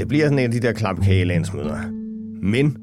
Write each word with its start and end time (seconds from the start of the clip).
Det 0.00 0.08
bliver 0.08 0.26
sådan 0.26 0.38
en 0.38 0.44
af 0.44 0.50
de 0.50 0.60
der 0.60 0.72
klapkage-landsmøder. 0.72 1.78
Men 2.42 2.76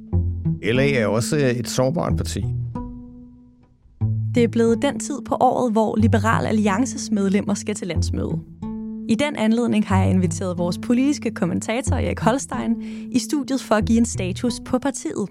LA 0.64 0.92
er 0.92 1.08
også 1.08 1.38
øh, 1.38 1.50
et 1.50 1.68
sårbart 1.68 2.18
parti. 2.18 2.46
Det 4.36 4.44
er 4.44 4.48
blevet 4.48 4.82
den 4.82 5.00
tid 5.00 5.22
på 5.26 5.36
året, 5.40 5.72
hvor 5.72 5.96
Liberal 5.96 6.46
Alliances 6.46 7.12
medlemmer 7.12 7.54
skal 7.54 7.76
til 7.76 7.88
landsmøde. 7.88 8.40
I 9.10 9.16
den 9.16 9.36
anledning 9.36 9.88
har 9.88 10.02
jeg 10.02 10.12
inviteret 10.12 10.58
vores 10.58 10.78
politiske 10.78 11.32
kommentator 11.32 11.96
Erik 11.96 12.20
Holstein 12.20 12.76
i 13.12 13.20
studiet 13.20 13.62
for 13.62 13.76
at 13.76 13.86
give 13.86 13.98
en 13.98 14.06
status 14.06 14.54
på 14.66 14.80
partiet. 14.80 15.28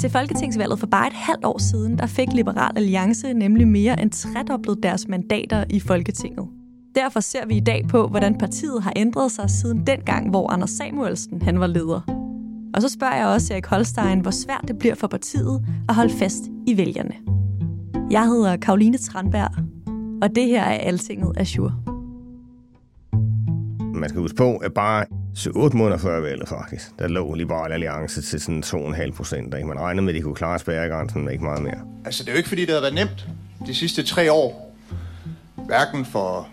Til 0.00 0.10
Folketingsvalget 0.10 0.78
for 0.78 0.86
bare 0.86 1.06
et 1.06 1.12
halvt 1.12 1.44
år 1.44 1.58
siden, 1.58 1.98
der 1.98 2.06
fik 2.06 2.28
Liberal 2.32 2.72
Alliance 2.76 3.32
nemlig 3.32 3.68
mere 3.68 4.02
end 4.02 4.10
tredoblet 4.10 4.82
deres 4.82 5.08
mandater 5.08 5.64
i 5.70 5.80
Folketinget. 5.80 6.48
Derfor 6.94 7.20
ser 7.20 7.46
vi 7.46 7.56
i 7.56 7.60
dag 7.60 7.84
på, 7.88 8.08
hvordan 8.08 8.38
partiet 8.38 8.82
har 8.82 8.92
ændret 8.96 9.32
sig 9.32 9.50
siden 9.50 9.86
dengang, 9.86 10.30
hvor 10.30 10.52
Anders 10.52 10.70
Samuelsen 10.70 11.42
han 11.42 11.60
var 11.60 11.66
leder. 11.66 12.00
Og 12.74 12.82
så 12.82 12.88
spørger 12.88 13.16
jeg 13.16 13.26
også 13.26 13.52
Erik 13.52 13.66
Holstein, 13.66 14.20
hvor 14.20 14.30
svært 14.30 14.64
det 14.68 14.78
bliver 14.78 14.94
for 14.94 15.06
partiet 15.06 15.66
at 15.88 15.94
holde 15.94 16.14
fast 16.14 16.42
i 16.66 16.76
vælgerne. 16.76 17.14
Jeg 18.10 18.26
hedder 18.26 18.56
Karoline 18.56 18.98
Tranberg, 18.98 19.50
og 20.22 20.34
det 20.34 20.46
her 20.46 20.62
er 20.62 20.78
Altinget 20.78 21.32
Azure. 21.36 21.74
Man 23.94 24.08
skal 24.08 24.20
huske 24.20 24.36
på, 24.36 24.56
at 24.56 24.74
bare 24.74 25.04
7-8 25.36 25.76
måneder 25.76 25.98
før 25.98 26.20
valget 26.20 26.48
faktisk, 26.48 26.98
der 26.98 27.08
lå 27.08 27.34
Liberal 27.34 27.72
Alliance 27.72 28.22
til 28.22 28.40
sådan 28.40 28.62
2,5 28.64 29.12
procent. 29.16 29.54
Man 29.66 29.80
regnede 29.80 30.04
med, 30.04 30.14
at 30.14 30.18
de 30.18 30.22
kunne 30.22 30.34
klare 30.34 30.58
spærregrænsen, 30.58 31.24
men 31.24 31.32
ikke 31.32 31.44
meget 31.44 31.62
mere. 31.62 31.80
Altså, 32.04 32.22
det 32.22 32.28
er 32.28 32.32
jo 32.32 32.36
ikke, 32.36 32.48
fordi 32.48 32.64
det 32.64 32.74
har 32.74 32.80
været 32.80 32.94
nemt 32.94 33.28
de 33.66 33.74
sidste 33.74 34.02
tre 34.02 34.32
år. 34.32 34.76
Hverken 35.66 36.04
for 36.04 36.48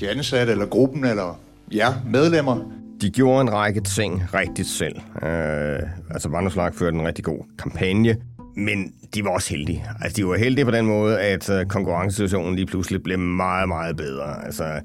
de 0.00 0.10
ansatte, 0.10 0.52
eller 0.52 0.66
gruppen, 0.66 1.04
eller 1.04 1.38
jer 1.74 1.92
medlemmer. 2.12 2.56
De 3.00 3.10
gjorde 3.10 3.40
en 3.40 3.52
række 3.52 3.80
ting 3.80 4.22
rigtigt 4.34 4.68
selv. 4.68 4.96
Øh, 4.96 5.78
altså, 6.10 6.28
Vanderslag 6.28 6.74
førte 6.74 6.98
en 6.98 7.06
rigtig 7.06 7.24
god 7.24 7.44
kampagne, 7.58 8.16
men 8.56 8.92
de 9.14 9.24
var 9.24 9.30
også 9.30 9.50
heldige. 9.50 9.84
Altså, 10.00 10.16
de 10.16 10.26
var 10.26 10.36
heldige 10.36 10.64
på 10.64 10.70
den 10.70 10.86
måde, 10.86 11.20
at 11.20 11.50
øh, 11.50 11.66
konkurrencesituationen 11.66 12.54
lige 12.56 12.66
pludselig 12.66 13.02
blev 13.02 13.18
meget, 13.18 13.68
meget 13.68 13.96
bedre. 13.96 14.44
Altså, 14.44 14.80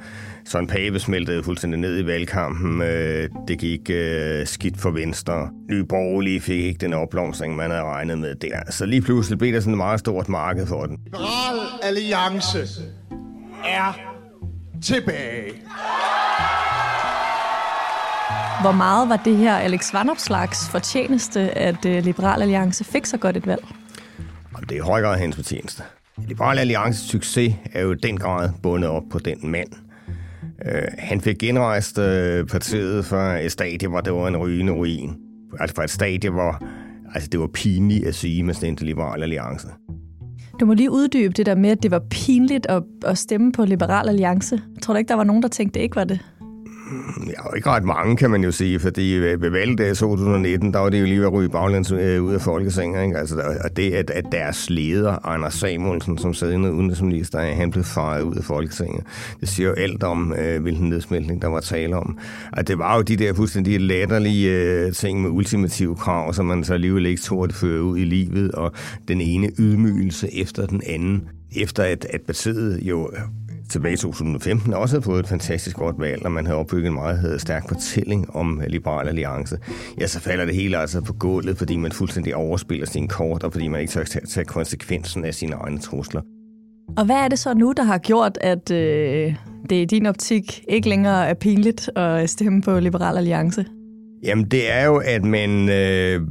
Søren 0.46 0.68
Pape 0.68 1.00
smeltede 1.00 1.44
fuldstændig 1.44 1.80
ned 1.80 2.00
i 2.04 2.06
valgkampen. 2.06 2.82
Øh, 2.82 3.30
det 3.48 3.60
gik 3.60 3.90
øh, 3.90 4.48
skidt 4.48 4.78
for 4.82 4.92
Venstre. 4.92 5.50
Nye 5.70 5.84
Borgerlige 5.84 6.42
fik 6.42 6.60
ikke 6.60 6.78
den 6.78 6.94
opblomstring, 6.94 7.56
man 7.56 7.72
havde 7.72 7.84
regnet 7.84 8.18
med 8.18 8.36
der. 8.36 8.60
Så 8.70 8.86
lige 8.86 9.02
pludselig 9.02 9.40
blev 9.40 9.54
der 9.54 9.60
sådan 9.60 9.74
et 9.74 9.78
meget 9.78 10.00
stort 10.00 10.30
marked 10.30 10.68
for 10.68 10.86
den. 10.86 10.98
Liberal 11.06 11.60
Alliance 11.84 12.60
er 13.66 14.11
tilbage. 14.84 15.52
Hvor 18.62 18.72
meget 18.72 19.10
var 19.10 19.18
det 19.26 19.38
her 19.38 19.56
Alex 19.56 19.94
Vanopslags 19.94 20.70
fortjeneste, 20.70 21.58
at 21.58 21.86
øh, 21.86 22.04
Liberal 22.04 22.42
Alliance 22.42 22.84
fik 22.84 23.06
så 23.06 23.18
godt 23.18 23.38
et 23.38 23.48
valg? 23.48 23.68
Det 24.62 24.72
er 24.72 24.76
i 24.76 24.80
høj 24.80 25.02
grad 25.02 25.20
hans 25.20 25.36
fortjeneste. 25.36 25.84
Liberal 26.28 26.60
Alliances 26.60 27.10
succes 27.10 27.56
er 27.74 27.82
jo 27.82 27.94
den 27.94 28.18
grad 28.18 28.50
bundet 28.64 28.90
op 28.90 29.04
på 29.12 29.20
den 29.20 29.52
mand. 29.52 29.68
Uh, 30.66 30.82
han 30.98 31.22
fik 31.22 31.38
genrejst 31.40 31.98
uh, 31.98 32.04
partiet 32.48 33.06
fra 33.06 33.40
et 33.40 33.52
stadie, 33.52 33.88
hvor 33.88 34.02
det 34.02 34.14
var 34.14 34.28
en 34.28 34.38
rygende 34.38 34.74
ruin. 34.74 35.16
Altså 35.60 35.76
fra 35.76 35.84
et 35.84 35.90
stadie, 35.90 36.30
hvor 36.30 36.64
altså, 37.14 37.30
det 37.30 37.40
var 37.40 37.48
pinligt 37.54 38.08
at 38.08 38.16
sige, 38.16 38.44
med 38.44 38.54
stemte 38.54 38.86
Liberal 38.86 39.24
Alliance. 39.24 39.68
Du 40.62 40.66
må 40.66 40.74
lige 40.74 40.92
uddybe 40.92 41.34
det 41.34 41.46
der 41.46 41.56
med, 41.56 41.70
at 41.70 41.84
det 41.84 41.92
var 41.92 42.00
pinligt 42.10 42.66
at, 42.66 42.84
at 43.06 43.18
stemme 43.18 43.52
på 43.52 43.66
Liberal 43.66 44.10
Alliance. 44.10 44.62
Tror 44.82 44.94
du 44.94 44.98
ikke, 44.98 45.10
der 45.10 45.16
var 45.16 45.24
nogen, 45.24 45.44
der 45.44 45.50
tænkte, 45.50 45.80
det 45.80 45.84
ikke 45.84 45.96
var 45.96 46.04
det? 46.04 46.20
Ja, 47.28 47.56
ikke 47.56 47.70
ret 47.70 47.84
mange, 47.84 48.18
kan 48.18 48.32
man 48.32 48.44
jo 48.44 48.52
sige, 48.52 48.80
fordi 48.80 49.16
øh, 49.16 49.42
ved 49.42 49.50
valget 49.50 49.98
2019, 49.98 50.74
der 50.74 50.80
var 50.80 50.90
det 50.90 51.00
jo 51.00 51.06
lige 51.06 51.20
ved 51.20 51.26
at 51.28 51.34
ryge 51.34 51.50
baglæns 51.50 51.92
øh, 51.92 52.24
ud 52.24 52.34
af 52.34 52.42
Folketinget. 52.42 53.04
Ikke? 53.04 53.18
Altså, 53.18 53.36
og 53.64 53.78
det, 53.78 53.92
at, 53.92 54.10
at 54.10 54.26
deres 54.32 54.70
leder, 54.70 55.28
Anders 55.28 55.54
Samuelsen, 55.54 56.18
som 56.18 56.34
sad 56.34 56.52
inde 56.52 56.74
udenrigsminister, 56.74 57.40
han 57.40 57.72
blev 57.72 57.84
faret 57.84 58.22
ud 58.22 58.36
af 58.36 58.44
Folketinget. 58.44 59.04
Det 59.40 59.50
siger 59.50 59.70
jo 59.70 59.74
alt 59.74 60.04
om, 60.04 60.34
øh, 60.34 60.62
hvilken 60.62 60.90
nedsmeltning, 60.90 61.42
der 61.42 61.48
var 61.48 61.60
tale 61.60 61.96
om. 61.96 62.18
Og 62.54 62.68
det 62.68 62.78
var 62.78 62.96
jo 62.96 63.02
de 63.02 63.16
der 63.16 63.34
fuldstændig 63.34 63.82
latterlige 63.82 64.52
øh, 64.52 64.94
ting 64.94 65.22
med 65.22 65.30
ultimative 65.30 65.96
krav, 65.96 66.34
som 66.34 66.46
man 66.46 66.64
så 66.64 66.74
alligevel 66.74 67.06
ikke 67.06 67.22
tog 67.22 67.44
at 67.44 67.54
føre 67.54 67.84
ud 67.84 67.98
i 67.98 68.04
livet, 68.04 68.52
og 68.52 68.72
den 69.08 69.22
ene 69.22 69.50
ydmygelse 69.60 70.36
efter 70.36 70.66
den 70.66 70.82
anden 70.88 71.24
efter 71.56 71.84
at, 71.84 72.06
at 72.10 72.22
partiet 72.22 72.80
jo 72.82 73.10
tilbage 73.72 73.94
i 73.94 73.98
2015 73.98 74.74
også 74.74 74.96
havde 74.96 75.04
fået 75.04 75.20
et 75.20 75.28
fantastisk 75.28 75.76
godt 75.76 76.00
valg, 76.00 76.26
og 76.26 76.32
man 76.32 76.46
havde 76.46 76.60
opbygget 76.60 76.88
en 76.88 76.94
meget 76.94 77.42
stærk 77.42 77.68
fortælling 77.68 78.36
om 78.36 78.62
Liberal 78.68 79.08
Alliance, 79.08 79.58
ja, 80.00 80.08
så 80.08 80.20
falder 80.20 80.46
det 80.46 80.56
hele 80.56 80.78
altså 80.78 81.02
på 81.02 81.14
gulvet, 81.14 81.58
fordi 81.58 81.78
man 81.78 81.92
fuldstændig 81.92 82.36
overspiller 82.36 82.86
sin 82.86 83.08
kort, 83.08 83.44
og 83.44 83.52
fordi 83.52 83.68
man 83.68 83.82
ikke 83.82 83.92
tør 83.92 84.04
tage 84.04 84.46
konsekvensen 84.46 85.26
af 85.26 85.34
sine 85.34 85.56
egne 85.56 85.80
trusler. 85.80 86.22
Og 86.98 87.06
hvad 87.06 87.16
er 87.16 87.28
det 87.28 87.40
så 87.40 87.54
nu, 87.54 87.74
der 87.78 87.84
har 87.84 87.98
gjort, 87.98 88.38
at 88.42 88.72
øh, 88.72 89.36
det 89.70 89.76
i 89.76 89.86
din 89.86 90.06
optik 90.06 90.64
ikke 90.68 90.90
længere 90.90 91.28
er 91.28 91.34
pinligt 91.34 91.90
at 91.96 92.30
stemme 92.30 92.62
på 92.62 92.80
Liberal 92.80 93.18
Alliance? 93.18 93.66
Jamen, 94.24 94.46
det 94.46 94.74
er 94.74 94.86
jo, 94.86 94.98
at 94.98 95.24
man 95.24 95.70
øh, 95.70 96.22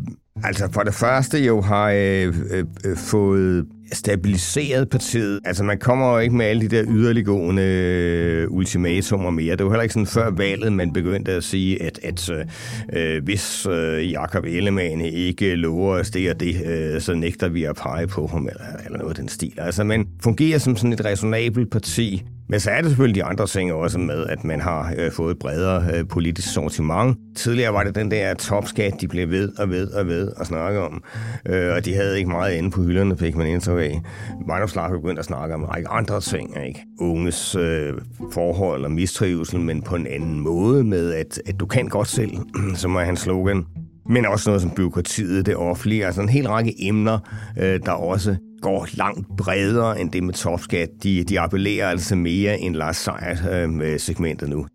altså 0.45 0.69
for 0.73 0.81
det 0.81 0.95
første 0.95 1.39
jo 1.39 1.61
har 1.61 1.91
øh, 1.91 2.35
øh, 2.51 2.65
øh 2.85 2.97
fået 2.97 3.67
stabiliseret 3.93 4.89
partiet. 4.89 5.41
Altså, 5.45 5.65
man 5.65 5.79
kommer 5.79 6.13
jo 6.13 6.19
ikke 6.19 6.35
med 6.35 6.47
alle 6.47 6.63
de 6.63 6.77
der 6.77 6.85
yderliggående 6.89 7.63
øh, 7.63 8.51
ultimatumer 8.51 9.31
mere. 9.31 9.57
Det 9.57 9.65
var 9.65 9.71
heller 9.71 9.83
ikke 9.83 9.93
sådan 9.93 10.07
før 10.07 10.31
valget, 10.31 10.73
man 10.73 10.93
begyndte 10.93 11.33
at 11.33 11.45
sige, 11.45 11.83
at, 11.83 12.01
at 12.03 12.31
øh, 12.31 12.45
øh 12.93 13.25
hvis 13.25 13.67
øh, 13.71 14.11
Jakob 14.11 14.45
Ellemann 14.45 15.01
ikke 15.01 15.55
lover 15.55 15.95
os 15.95 16.11
det 16.11 16.31
og 16.31 16.41
det, 16.41 16.67
øh, 16.67 17.01
så 17.01 17.15
nægter 17.15 17.49
vi 17.49 17.65
at 17.65 17.77
pege 17.77 18.07
på 18.07 18.27
ham, 18.27 18.47
eller, 18.47 18.65
eller 18.85 18.99
noget 18.99 19.11
af 19.11 19.17
den 19.17 19.29
stil. 19.29 19.55
Altså, 19.57 19.85
man 19.85 20.07
fungerer 20.23 20.59
som 20.59 20.77
sådan 20.77 20.93
et 20.93 21.05
resonabelt 21.05 21.71
parti, 21.71 22.25
men 22.51 22.61
så 22.61 22.71
er 22.71 22.81
det 22.81 22.91
selvfølgelig 22.91 23.23
de 23.23 23.25
andre 23.25 23.47
ting 23.47 23.73
også 23.73 23.99
med, 23.99 24.27
at 24.27 24.45
man 24.45 24.61
har 24.61 24.95
øh, 24.99 25.13
fået 25.13 25.31
et 25.31 25.39
bredere 25.39 25.85
øh, 25.95 26.09
politisk 26.09 26.53
sortiment. 26.53 27.19
Tidligere 27.37 27.73
var 27.73 27.83
det 27.83 27.95
den 27.95 28.11
der 28.11 28.35
topskat, 28.35 28.93
de 29.01 29.09
blev 29.09 29.31
ved 29.31 29.53
og 29.59 29.71
ved 29.71 29.91
og 29.91 30.07
ved 30.07 30.33
at 30.41 30.47
snakke 30.47 30.81
om, 30.81 31.03
øh, 31.47 31.75
og 31.75 31.85
de 31.85 31.95
havde 31.95 32.19
ikke 32.19 32.31
meget 32.31 32.55
inde 32.55 32.71
på 32.71 32.83
hylderne, 32.83 33.19
fik 33.19 33.37
man 33.37 33.47
indtryk 33.47 33.81
af. 33.81 34.01
Vandomslag 34.47 34.91
begyndte 34.91 35.19
at 35.19 35.25
snakke 35.25 35.55
om 35.55 35.61
en 35.61 35.69
række 35.69 35.89
andre 35.89 36.21
ting, 36.21 36.57
ikke? 36.67 36.81
Unges 37.01 37.57
øh, 37.57 37.93
forhold 38.33 38.85
og 38.85 38.91
mistrivsel, 38.91 39.61
men 39.61 39.83
på 39.83 39.97
en 39.97 40.07
anden 40.07 40.41
måde 40.41 40.85
med, 40.85 41.13
at, 41.13 41.43
at 41.47 41.61
du 41.61 41.67
kan 41.67 41.89
godt 41.89 42.09
selv, 42.09 42.31
som 42.75 42.97
er 42.97 43.01
hans 43.01 43.21
slogan. 43.21 43.65
Men 44.09 44.27
også 44.27 44.51
noget 44.51 44.63
som 44.63 44.71
byråkratiet, 44.71 45.47
det 45.47 45.57
offentlige, 45.57 46.07
altså 46.07 46.21
en 46.21 46.29
hel 46.29 46.49
række 46.49 46.75
emner, 46.79 47.19
øh, 47.61 47.81
der 47.87 47.93
også 47.93 48.37
går 48.63 48.89
langt 48.93 49.27
bredere 49.39 50.01
end 50.01 50.11
det 50.11 50.23
med 50.23 50.35
topskat. 50.35 50.89
De, 51.03 51.25
de 51.25 51.41
appellerer 51.41 51.89
altså 51.89 52.17
mere 52.17 52.59
end 52.59 52.75
Lars 52.75 52.97
Seier 52.97 53.63
øh, 53.63 53.71
med 53.71 53.99
segmentet 53.99 54.49
nu. 54.49 54.67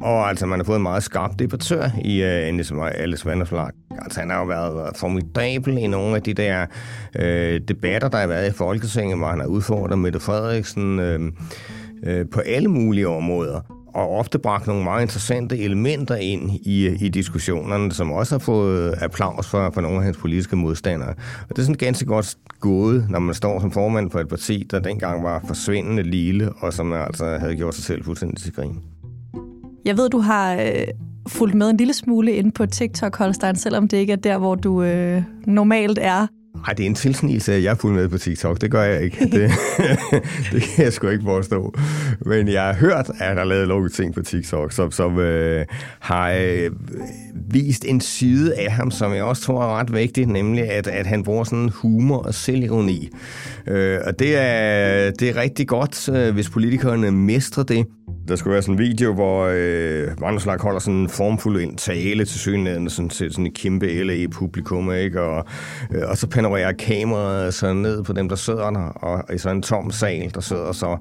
Og 0.00 0.28
altså, 0.28 0.46
man 0.46 0.58
har 0.58 0.64
fået 0.64 0.76
en 0.76 0.82
meget 0.82 1.02
skarp 1.02 1.38
debattør 1.38 1.90
i 2.04 2.22
uh, 2.22 2.28
Alice 3.02 3.26
Vanderslag. 3.26 3.70
Altså, 4.02 4.20
han 4.20 4.30
har 4.30 4.38
jo 4.38 4.44
været 4.44 4.96
formidabel 4.96 5.78
i 5.78 5.86
nogle 5.86 6.16
af 6.16 6.22
de 6.22 6.34
der 6.34 6.66
uh, 7.18 7.66
debatter, 7.68 8.08
der 8.08 8.18
har 8.18 8.26
været 8.26 8.50
i 8.50 8.56
Folketinget, 8.56 9.18
hvor 9.18 9.26
han 9.26 9.40
har 9.40 9.46
udfordret 9.46 9.98
Mette 9.98 10.20
Frederiksen 10.20 10.98
uh, 10.98 11.24
uh, 12.08 12.30
på 12.32 12.40
alle 12.40 12.68
mulige 12.68 13.08
områder 13.08 13.83
og 13.94 14.10
ofte 14.10 14.38
bragt 14.38 14.66
nogle 14.66 14.84
meget 14.84 15.02
interessante 15.02 15.58
elementer 15.58 16.16
ind 16.16 16.50
i, 16.50 16.88
i 16.88 17.08
diskussionerne, 17.08 17.92
som 17.92 18.12
også 18.12 18.34
har 18.34 18.38
fået 18.38 18.94
applaus 19.00 19.46
for, 19.46 19.70
for 19.74 19.80
nogle 19.80 19.96
af 19.96 20.04
hans 20.04 20.16
politiske 20.16 20.56
modstandere. 20.56 21.14
Og 21.48 21.48
det 21.48 21.58
er 21.58 21.62
sådan 21.62 21.74
ganske 21.74 22.06
godt 22.06 22.36
gået, 22.60 23.06
når 23.10 23.18
man 23.18 23.34
står 23.34 23.60
som 23.60 23.70
formand 23.70 24.10
for 24.10 24.20
et 24.20 24.28
parti, 24.28 24.66
der 24.70 24.80
dengang 24.80 25.22
var 25.22 25.44
forsvindende 25.46 26.02
lille, 26.02 26.52
og 26.52 26.72
som 26.72 26.92
altså 26.92 27.36
havde 27.40 27.56
gjort 27.56 27.74
sig 27.74 27.84
selv 27.84 28.04
fuldstændig 28.04 28.38
til 28.38 28.52
grin. 28.52 28.78
Jeg 29.84 29.96
ved, 29.96 30.10
du 30.10 30.18
har 30.18 30.54
øh, 30.54 30.86
fulgt 31.28 31.54
med 31.54 31.70
en 31.70 31.76
lille 31.76 31.94
smule 31.94 32.32
ind 32.32 32.52
på 32.52 32.66
TikTok, 32.66 33.16
Holstein, 33.16 33.56
selvom 33.56 33.88
det 33.88 33.96
ikke 33.96 34.12
er 34.12 34.16
der, 34.16 34.38
hvor 34.38 34.54
du 34.54 34.82
øh, 34.82 35.22
normalt 35.46 35.98
er. 36.02 36.26
Ej, 36.66 36.72
det 36.72 36.82
er 36.82 36.86
en 36.86 36.94
tilsnigelse, 36.94 37.52
at 37.54 37.62
jeg 37.62 37.70
er 37.70 37.74
fuldt 37.74 37.96
med 37.96 38.08
på 38.08 38.18
TikTok. 38.18 38.60
Det 38.60 38.70
gør 38.70 38.82
jeg 38.82 39.02
ikke. 39.02 39.24
Det, 39.34 39.50
det 40.52 40.62
kan 40.62 40.84
jeg 40.84 40.92
sgu 40.92 41.08
ikke 41.08 41.24
forstå. 41.24 41.74
Men 42.26 42.48
jeg 42.48 42.62
har 42.62 42.74
hørt, 42.74 43.10
at 43.20 43.36
der 43.36 43.42
er 43.42 43.44
lavet 43.44 43.68
nogle 43.68 43.88
ting 43.88 44.14
på 44.14 44.22
TikTok, 44.22 44.72
som, 44.72 44.90
som 44.90 45.18
øh, 45.18 45.66
har 45.98 46.30
øh, 46.30 46.70
vist 47.50 47.84
en 47.84 48.00
side 48.00 48.54
af 48.54 48.72
ham, 48.72 48.90
som 48.90 49.14
jeg 49.14 49.24
også 49.24 49.42
tror 49.42 49.62
er 49.62 49.78
ret 49.78 49.94
vigtigt, 49.94 50.28
nemlig 50.28 50.70
at, 50.70 50.86
at 50.86 51.06
han 51.06 51.22
bruger 51.22 51.44
sådan 51.44 51.68
humor 51.68 52.18
og 52.18 52.34
selvironi. 52.34 53.08
Øh, 53.66 53.98
og 54.06 54.18
det 54.18 54.36
er, 54.36 55.10
det 55.10 55.28
er 55.28 55.36
rigtig 55.36 55.68
godt, 55.68 56.08
øh, 56.08 56.34
hvis 56.34 56.50
politikerne 56.50 57.10
mestrer 57.10 57.64
det. 57.64 57.86
Der 58.28 58.36
skulle 58.36 58.52
være 58.52 58.62
sådan 58.62 58.74
en 58.74 58.78
video, 58.78 59.12
hvor 59.12 59.50
øh, 59.54 60.20
Vandrslag 60.20 60.60
holder 60.60 60.78
sådan 60.78 61.00
en 61.00 61.08
formfuld 61.08 61.62
en 61.62 61.76
tale 61.76 62.24
til 62.24 62.40
synligheden, 62.40 62.90
sådan 62.90 63.08
til 63.08 63.32
sådan 63.32 63.46
et 63.46 63.54
kæmpe 63.54 63.86
LA-publikum, 63.86 64.92
ikke? 64.92 65.22
Og, 65.22 65.44
øh, 65.94 66.02
og 66.08 66.16
så 66.16 66.26
panorerer 66.26 66.72
kameraet 66.72 67.54
så 67.54 67.72
ned 67.72 68.02
på 68.02 68.12
dem, 68.12 68.28
der 68.28 68.36
sidder 68.36 68.70
der, 68.70 68.80
og 68.80 69.34
i 69.34 69.38
sådan 69.38 69.56
en 69.56 69.62
tom 69.62 69.90
sal, 69.90 70.30
der 70.34 70.40
sidder 70.40 70.72
så 70.72 70.96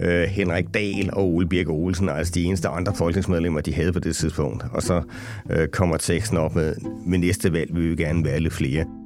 øh, 0.00 0.22
Henrik 0.22 0.74
Dahl 0.74 1.10
og 1.12 1.34
Ole 1.34 1.48
Birk 1.48 1.68
Olsen, 1.68 2.08
altså 2.08 2.32
de 2.34 2.44
eneste 2.44 2.68
andre 2.68 2.94
folketingsmedlemmer, 2.94 3.60
de 3.60 3.74
havde 3.74 3.92
på 3.92 3.98
det 3.98 4.16
tidspunkt. 4.16 4.64
Og 4.72 4.82
så 4.82 5.02
øh, 5.50 5.68
kommer 5.68 5.96
teksten 5.96 6.38
op 6.38 6.54
med, 6.54 6.74
med 7.06 7.18
næste 7.18 7.52
valg 7.52 7.74
vil 7.74 7.90
vi 7.90 7.96
gerne 7.96 8.24
være 8.24 8.40
lidt 8.40 8.54
flere. 8.54 9.03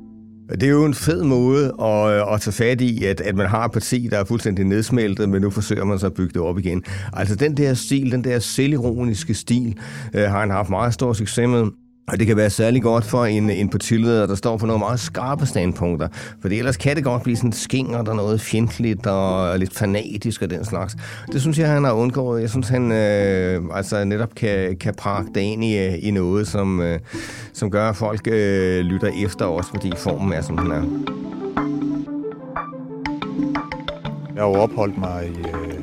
Det 0.50 0.62
er 0.62 0.68
jo 0.68 0.84
en 0.84 0.94
fed 0.94 1.22
måde 1.22 1.74
at, 1.80 2.10
øh, 2.10 2.34
at 2.34 2.40
tage 2.40 2.52
fat 2.52 2.80
i, 2.80 3.04
at, 3.04 3.20
at 3.20 3.34
man 3.34 3.46
har 3.46 3.64
et 3.64 3.72
parti, 3.72 4.08
der 4.10 4.18
er 4.18 4.24
fuldstændig 4.24 4.64
nedsmeltet, 4.64 5.28
men 5.28 5.42
nu 5.42 5.50
forsøger 5.50 5.84
man 5.84 5.98
så 5.98 6.06
at 6.06 6.14
bygge 6.14 6.32
det 6.32 6.42
op 6.42 6.58
igen. 6.58 6.84
Altså 7.12 7.34
den 7.34 7.56
der 7.56 7.74
stil, 7.74 8.12
den 8.12 8.24
der 8.24 8.38
selvironiske 8.38 9.34
stil, 9.34 9.78
øh, 10.14 10.22
har 10.22 10.40
han 10.40 10.50
haft 10.50 10.70
meget 10.70 10.94
stor 10.94 11.12
succes 11.12 11.48
med. 11.48 11.66
Og 12.08 12.18
det 12.18 12.26
kan 12.26 12.36
være 12.36 12.50
særlig 12.50 12.82
godt 12.82 13.04
for 13.04 13.24
en, 13.24 13.50
en 13.50 13.68
partileder, 13.68 14.26
der 14.26 14.34
står 14.34 14.58
for 14.58 14.66
nogle 14.66 14.78
meget 14.78 15.00
skarpe 15.00 15.46
standpunkter. 15.46 16.08
For 16.40 16.48
ellers 16.48 16.76
kan 16.76 16.96
det 16.96 17.04
godt 17.04 17.22
blive 17.22 17.36
sådan 17.36 17.52
skinger, 17.52 18.02
der 18.02 18.14
noget 18.14 18.40
fjendtligt 18.40 19.06
og 19.06 19.58
lidt 19.58 19.74
fanatisk 19.74 20.42
og 20.42 20.50
den 20.50 20.64
slags. 20.64 20.96
Det 21.32 21.40
synes 21.40 21.58
jeg, 21.58 21.68
han 21.68 21.84
har 21.84 21.92
undgået. 21.92 22.40
Jeg 22.40 22.50
synes, 22.50 22.68
han 22.68 22.92
øh, 22.92 23.62
altså 23.72 24.04
netop 24.04 24.34
kan, 24.34 24.76
kan 24.76 24.94
pakke 24.94 25.30
det 25.34 25.40
ind 25.40 25.64
i, 25.64 25.78
øh, 25.78 25.94
i 25.98 26.10
noget, 26.10 26.48
som, 26.48 26.80
øh, 26.80 26.98
som 27.52 27.70
gør, 27.70 27.88
at 27.88 27.96
folk 27.96 28.28
øh, 28.30 28.80
lytter 28.80 29.24
efter 29.24 29.44
os, 29.44 29.66
fordi 29.70 29.92
formen 29.96 30.32
er, 30.32 30.42
som 30.42 30.56
den 30.56 30.70
er. 30.70 30.82
Jeg 34.34 34.42
har 34.42 34.50
jo 34.50 34.54
opholdt 34.54 34.98
mig 34.98 35.26
i, 35.26 35.38
øh, 35.38 35.80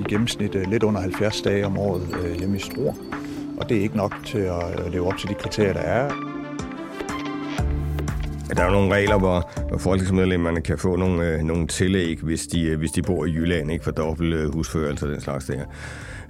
i 0.00 0.02
gennemsnit 0.08 0.54
øh, 0.54 0.70
lidt 0.70 0.82
under 0.82 1.00
70 1.00 1.42
dage 1.42 1.66
om 1.66 1.78
året 1.78 2.02
øh, 2.24 2.38
hjemme 2.38 2.56
i 2.56 2.60
Struer 2.60 2.94
og 3.60 3.68
det 3.68 3.76
er 3.76 3.82
ikke 3.82 3.96
nok 3.96 4.14
til 4.24 4.38
at 4.38 4.80
øh, 4.86 4.92
leve 4.92 5.06
op 5.06 5.18
til 5.18 5.28
de 5.28 5.34
kriterier, 5.34 5.72
der 5.72 5.80
er. 5.80 6.08
Der 8.56 8.62
er 8.62 8.66
jo 8.66 8.72
nogle 8.72 8.94
regler, 8.94 9.18
hvor, 9.18 9.50
hvor 9.68 9.78
folketingsmedlemmerne 9.78 10.60
kan 10.60 10.78
få 10.78 10.96
nogle, 10.96 11.28
øh, 11.28 11.42
nogle 11.42 11.66
tillæg, 11.66 12.18
hvis 12.22 12.46
de, 12.46 12.62
øh, 12.62 12.78
hvis 12.78 12.90
de 12.90 13.02
bor 13.02 13.24
i 13.24 13.32
Jylland, 13.32 13.72
ikke 13.72 13.84
for 13.84 13.90
dobbelt 13.90 14.34
øh, 14.34 14.54
husførelse 14.54 15.06
og 15.06 15.12
den 15.12 15.20
slags 15.20 15.44
der. 15.44 15.64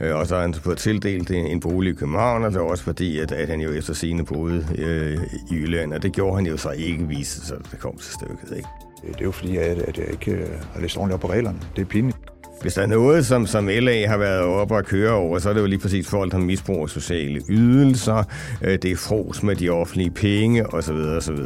Øh, 0.01 0.17
og 0.17 0.27
så 0.27 0.35
har 0.35 0.43
han 0.43 0.55
fået 0.55 0.79
tildelt 0.79 1.31
en 1.31 1.61
bolig 1.61 1.93
i 1.93 1.95
København, 1.95 2.45
og 2.45 2.51
det 2.51 2.57
er 2.57 2.61
også 2.61 2.85
fordi, 2.85 3.19
at, 3.19 3.33
at 3.33 3.49
han 3.49 3.61
jo 3.61 3.73
efter 3.73 3.95
sine 3.95 4.25
boede 4.25 4.67
øh, 4.79 5.19
i 5.51 5.55
Jylland, 5.55 5.95
og 5.95 6.03
det 6.03 6.13
gjorde 6.13 6.37
han 6.37 6.47
jo 6.47 6.57
så 6.57 6.71
ikke 6.71 7.09
vise, 7.09 7.47
så 7.47 7.55
det 7.71 7.79
kom 7.79 7.97
til 7.97 8.13
stykket. 8.13 8.57
Ikke? 8.57 8.69
Det 9.03 9.21
er 9.21 9.25
jo 9.25 9.31
fordi, 9.31 9.57
at, 9.57 9.79
at 9.79 9.99
jeg 9.99 10.11
ikke 10.11 10.33
øh, 10.33 10.49
har 10.73 10.81
læst 10.81 10.97
ordentligt 10.97 11.15
op 11.15 11.21
på 11.21 11.31
reglerne. 11.31 11.59
Det 11.77 11.83
er 11.83 11.87
pinligt. 11.87 12.20
Hvis 12.63 12.75
der 12.75 12.83
er 12.83 12.87
noget, 12.87 13.27
som, 13.27 13.47
som 13.47 13.67
LA 13.67 14.07
har 14.07 14.17
været 14.17 14.41
oppe 14.41 14.77
at 14.77 14.87
køre 14.87 15.13
over, 15.13 15.39
så 15.39 15.49
er 15.49 15.53
det 15.53 15.61
jo 15.61 15.67
lige 15.67 15.79
præcis 15.79 16.09
folk, 16.09 16.33
der 16.33 16.39
misbruger 16.39 16.87
sociale 16.87 17.41
ydelser, 17.49 18.23
øh, 18.63 18.79
det 18.83 18.91
er 18.93 18.97
fros 18.97 19.43
med 19.43 19.57
de 19.57 19.69
offentlige 19.71 20.11
penge 20.11 20.75
osv. 20.75 20.95
osv. 20.95 21.39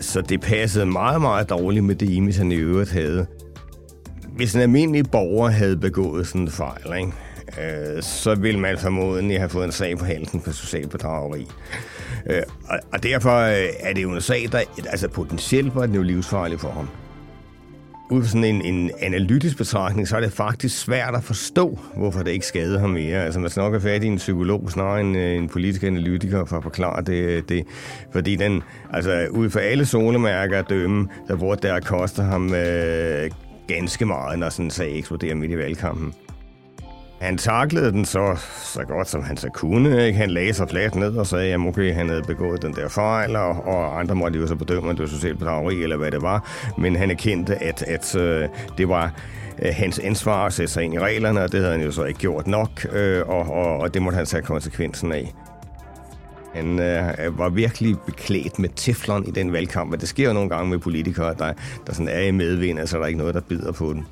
Så 0.00 0.20
det 0.20 0.40
passede 0.40 0.86
meget, 0.86 1.20
meget 1.20 1.50
dårligt 1.50 1.84
med 1.84 1.94
det 1.94 2.10
image, 2.10 2.38
han 2.38 2.52
i 2.52 2.56
øvrigt 2.56 2.90
havde. 2.90 3.26
Hvis 4.36 4.54
en 4.54 4.60
almindelig 4.60 5.10
borger 5.12 5.48
havde 5.48 5.76
begået 5.76 6.26
sådan 6.26 6.40
en 6.40 6.50
fejl, 6.50 6.98
ikke? 6.98 7.12
Øh, 7.96 8.02
så 8.02 8.34
ville 8.34 8.60
man 8.60 8.78
formodentlig 8.78 9.38
have 9.38 9.48
fået 9.48 9.64
en 9.64 9.72
sag 9.72 9.98
på 9.98 10.04
halsen 10.04 10.40
for 10.40 10.50
social 10.50 10.88
bedrageri. 10.88 11.46
Øh, 12.30 12.42
og, 12.68 12.78
og 12.92 13.02
derfor 13.02 13.38
øh, 13.40 13.66
er 13.80 13.92
det 13.94 14.02
jo 14.02 14.10
en 14.10 14.20
sag, 14.20 14.48
der 14.52 14.60
altså 14.86 15.08
potentielt 15.08 15.74
var 15.74 15.86
den 15.86 15.94
jo 15.94 16.02
livsfarlig 16.02 16.60
for 16.60 16.70
ham 16.70 16.88
ud 18.10 18.22
fra 18.22 18.28
sådan 18.28 18.44
en, 18.44 18.62
en 18.62 18.90
analytisk 19.00 19.56
betragtning, 19.56 20.08
så 20.08 20.16
er 20.16 20.20
det 20.20 20.32
faktisk 20.32 20.78
svært 20.78 21.14
at 21.14 21.24
forstå, 21.24 21.78
hvorfor 21.96 22.22
det 22.22 22.30
ikke 22.30 22.46
skader 22.46 22.78
ham 22.78 22.90
mere. 22.90 23.24
Altså 23.24 23.40
man 23.40 23.50
skal 23.50 23.60
nok 23.60 23.72
have 23.72 23.80
fat 23.80 24.04
i 24.04 24.06
en 24.06 24.16
psykolog 24.16 24.70
snarere 24.70 25.00
end 25.00 25.16
øh, 25.16 25.36
en 25.36 25.48
politisk 25.48 25.82
analytiker 25.82 26.44
for 26.44 26.56
at 26.56 26.62
forklare 26.62 27.02
det. 27.02 27.48
det 27.48 27.64
fordi 28.12 28.36
den, 28.36 28.62
altså 28.92 29.26
ud 29.30 29.50
fra 29.50 29.60
alle 29.60 29.86
solemærker 29.86 30.58
at 30.58 30.70
dømme, 30.70 31.08
så 31.28 31.36
burde 31.36 31.68
det 31.68 31.84
koster 31.84 32.22
ham 32.22 32.54
øh, 32.54 33.30
ganske 33.68 34.06
meget, 34.06 34.38
når 34.38 34.48
sådan 34.48 34.64
en 34.64 34.70
sag 34.70 34.98
eksploderer 34.98 35.34
midt 35.34 35.52
i 35.52 35.56
valgkampen. 35.56 36.14
Han 37.20 37.38
taklede 37.38 37.92
den 37.92 38.04
så, 38.04 38.36
så 38.62 38.84
godt, 38.84 39.08
som 39.08 39.22
han 39.22 39.36
så 39.36 39.48
kunne. 39.48 40.06
Ikke? 40.06 40.18
Han 40.18 40.30
lagde 40.30 40.54
sig 40.54 40.68
fladt 40.68 40.94
ned 40.94 41.16
og 41.16 41.26
sagde, 41.26 41.54
at 41.54 41.60
okay, 41.60 41.94
han 41.94 42.08
havde 42.08 42.22
begået 42.22 42.62
den 42.62 42.72
der 42.72 42.88
fejl, 42.88 43.36
og, 43.36 43.66
og 43.66 44.00
andre 44.00 44.14
måtte 44.14 44.38
jo 44.38 44.46
så 44.46 44.54
bedømme, 44.54 44.90
om 44.90 44.96
det 44.96 45.02
var 45.02 45.08
socialt 45.08 45.38
bedrageri 45.38 45.82
eller 45.82 45.96
hvad 45.96 46.10
det 46.10 46.22
var. 46.22 46.50
Men 46.78 46.96
han 46.96 47.10
erkendte, 47.10 47.56
at, 47.56 47.82
at 47.82 48.16
øh, 48.16 48.48
det 48.78 48.88
var 48.88 49.12
øh, 49.62 49.72
hans 49.74 49.98
ansvar 49.98 50.46
at 50.46 50.52
sætte 50.52 50.72
sig 50.72 50.82
ind 50.82 50.94
i 50.94 50.98
reglerne, 50.98 51.42
og 51.42 51.52
det 51.52 51.60
havde 51.60 51.72
han 51.72 51.84
jo 51.84 51.92
så 51.92 52.04
ikke 52.04 52.20
gjort 52.20 52.46
nok, 52.46 52.86
øh, 52.92 53.22
og, 53.28 53.50
og, 53.52 53.78
og 53.78 53.94
det 53.94 54.02
måtte 54.02 54.16
han 54.16 54.26
tage 54.26 54.42
konsekvensen 54.42 55.12
af. 55.12 55.34
Han 56.54 56.80
øh, 56.80 57.38
var 57.38 57.48
virkelig 57.48 57.96
beklædt 58.06 58.58
med 58.58 58.68
teflon 58.76 59.26
i 59.26 59.30
den 59.30 59.52
valgkamp, 59.52 59.92
og 59.92 60.00
det 60.00 60.08
sker 60.08 60.26
jo 60.26 60.32
nogle 60.32 60.50
gange 60.50 60.70
med 60.70 60.78
politikere, 60.78 61.34
der, 61.38 61.52
der 61.86 61.92
sådan 61.92 62.08
er 62.08 62.20
i 62.20 62.30
medvind, 62.30 62.78
altså 62.78 62.96
der 62.96 63.02
er 63.02 63.06
ikke 63.06 63.18
noget, 63.18 63.34
der 63.34 63.40
bider 63.40 63.72
på 63.72 63.92
den. 63.92 64.06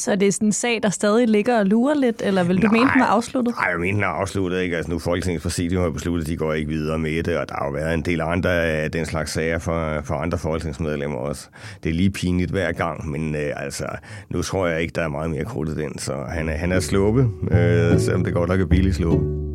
Så 0.00 0.16
det 0.16 0.28
er 0.28 0.32
sådan 0.32 0.48
en 0.48 0.52
sag, 0.52 0.80
der 0.82 0.90
stadig 0.90 1.28
ligger 1.28 1.58
og 1.58 1.66
lurer 1.66 1.94
lidt, 1.94 2.22
eller 2.24 2.44
vil 2.44 2.56
du 2.56 2.66
nej, 2.66 2.72
mene, 2.72 2.90
den 2.94 3.00
er 3.02 3.06
afsluttet? 3.06 3.54
Nej, 3.54 3.68
jeg 3.70 3.80
mener, 3.80 3.94
den 3.94 4.04
er 4.04 4.08
afsluttet. 4.08 4.60
Ikke? 4.60 4.76
Altså, 4.76 4.92
nu 4.92 4.98
Folketingets 4.98 5.42
præsidium 5.42 5.82
har 5.82 5.90
besluttet, 5.90 6.24
at 6.24 6.30
de 6.30 6.36
går 6.36 6.52
ikke 6.52 6.68
videre 6.70 6.98
med 6.98 7.22
det, 7.22 7.38
og 7.38 7.48
der 7.48 7.54
har 7.58 7.66
jo 7.66 7.72
været 7.72 7.94
en 7.94 8.02
del 8.02 8.20
andre 8.20 8.50
af 8.50 8.90
den 8.90 9.06
slags 9.06 9.32
sager 9.32 9.58
for, 9.58 10.00
for 10.04 10.14
andre 10.14 10.38
folketingsmedlemmer 10.38 11.18
også. 11.18 11.48
Det 11.82 11.90
er 11.90 11.94
lige 11.94 12.10
pinligt 12.10 12.50
hver 12.50 12.72
gang, 12.72 13.10
men 13.10 13.34
øh, 13.34 13.50
altså, 13.56 13.86
nu 14.30 14.42
tror 14.42 14.66
jeg 14.66 14.82
ikke, 14.82 14.92
der 14.92 15.02
er 15.02 15.08
meget 15.08 15.30
mere 15.30 15.44
krudt 15.44 15.76
den, 15.76 15.98
så 15.98 16.24
han 16.28 16.48
er, 16.48 16.56
han 16.56 16.72
er 16.72 16.80
sluppet, 16.80 17.30
øh, 17.50 18.00
selvom 18.00 18.24
det 18.24 18.34
godt 18.34 18.48
nok 18.48 18.60
er 18.60 18.66
billigt 18.66 18.96
sluppet. 18.96 19.49